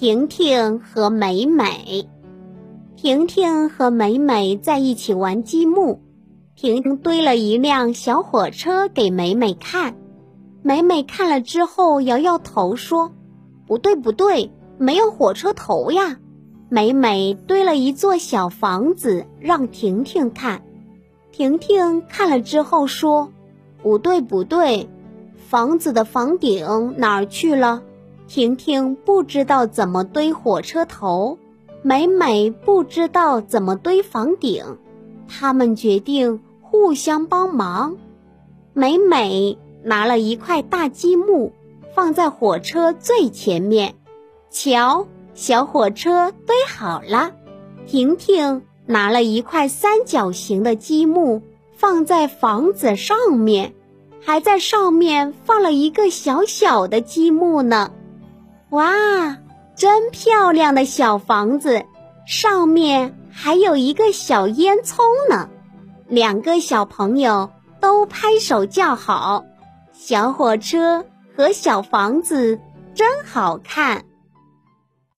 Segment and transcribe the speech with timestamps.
[0.00, 2.08] 婷婷和美美，
[2.96, 6.00] 婷婷和美美在一起玩积木。
[6.56, 9.94] 婷婷堆了一辆小火车给美美看，
[10.62, 13.12] 美美看了之后摇摇头说
[13.68, 16.16] ：“不对，不对，没有火车头呀。”
[16.70, 20.62] 美美堆了一座小房子让婷婷看，
[21.30, 23.30] 婷婷看了之后说
[23.82, 24.88] ：“不对，不对，
[25.36, 27.82] 房子的房顶哪儿去了？”
[28.30, 31.36] 婷婷不知道怎么堆火车头，
[31.82, 34.78] 美美不知道怎么堆房顶，
[35.26, 37.96] 他们决定互相帮忙。
[38.72, 41.50] 美美拿了一块大积木，
[41.92, 43.96] 放在火车最前面，
[44.48, 47.32] 瞧，小火车堆好了。
[47.84, 51.42] 婷婷拿了一块三角形的积木，
[51.74, 53.74] 放在房子上面，
[54.20, 57.90] 还在上面放了一个小小的积木呢。
[58.70, 59.36] 哇，
[59.74, 61.84] 真漂亮的小房子，
[62.26, 65.48] 上面还有一个小烟囱呢。
[66.06, 69.44] 两个小朋友都拍手叫好，
[69.92, 71.04] 小火车
[71.36, 72.60] 和小房子
[72.94, 74.04] 真好看。